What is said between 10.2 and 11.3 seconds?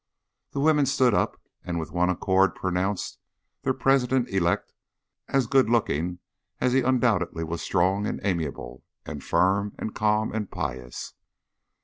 and pious.